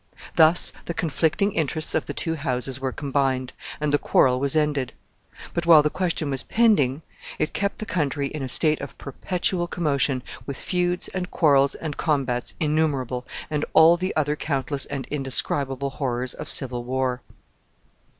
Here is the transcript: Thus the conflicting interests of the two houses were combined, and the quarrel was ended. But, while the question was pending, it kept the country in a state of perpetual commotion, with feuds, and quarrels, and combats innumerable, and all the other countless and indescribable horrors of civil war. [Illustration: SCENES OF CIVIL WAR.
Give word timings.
Thus 0.35 0.73
the 0.85 0.95
conflicting 0.95 1.51
interests 1.51 1.93
of 1.93 2.07
the 2.07 2.13
two 2.15 2.33
houses 2.33 2.79
were 2.79 2.91
combined, 2.91 3.53
and 3.79 3.93
the 3.93 3.99
quarrel 3.99 4.39
was 4.39 4.55
ended. 4.55 4.93
But, 5.53 5.67
while 5.67 5.83
the 5.83 5.91
question 5.91 6.31
was 6.31 6.41
pending, 6.41 7.03
it 7.37 7.53
kept 7.53 7.77
the 7.77 7.85
country 7.85 8.25
in 8.27 8.41
a 8.41 8.49
state 8.49 8.81
of 8.81 8.97
perpetual 8.97 9.67
commotion, 9.67 10.23
with 10.47 10.57
feuds, 10.57 11.07
and 11.09 11.29
quarrels, 11.29 11.75
and 11.75 11.97
combats 11.97 12.55
innumerable, 12.59 13.27
and 13.47 13.63
all 13.73 13.95
the 13.95 14.15
other 14.15 14.35
countless 14.35 14.87
and 14.87 15.05
indescribable 15.11 15.91
horrors 15.91 16.33
of 16.33 16.49
civil 16.49 16.83
war. 16.83 17.21
[Illustration: 17.21 17.21
SCENES 17.21 17.37
OF 17.37 17.97
CIVIL 17.99 17.99
WAR. 17.99 18.07